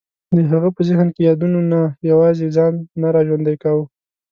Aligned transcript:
د 0.35 0.37
هغه 0.51 0.69
په 0.75 0.81
ذهن 0.89 1.07
کې 1.15 1.21
یادونو 1.29 1.59
نه 1.71 1.81
یوازې 2.09 2.47
ځان 2.55 2.73
نه 3.01 3.07
را 3.13 3.21
ژوندی 3.27 3.55
کاوه. 3.63 3.85